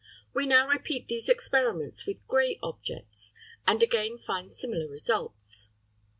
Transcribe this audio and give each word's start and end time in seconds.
We 0.33 0.47
now 0.47 0.67
repeat 0.67 1.07
these 1.07 1.29
experiments 1.29 2.07
with 2.07 2.25
grey 2.27 2.57
objects, 2.63 3.35
and 3.67 3.83
again 3.83 4.17
find 4.17 4.51
similar 4.51 4.87
results. 4.87 5.69